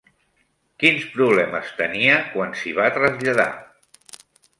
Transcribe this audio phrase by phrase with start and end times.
[0.83, 3.47] Quins problemes tenia quan s'hi va traslladar?